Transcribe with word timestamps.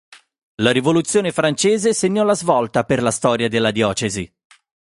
La 0.63 0.71
rivoluzione 0.71 1.31
francese 1.31 1.93
segnò 1.93 2.23
la 2.23 2.33
svolta 2.33 2.85
per 2.85 3.03
la 3.03 3.11
storia 3.11 3.47
della 3.47 3.69
diocesi. 3.69 4.33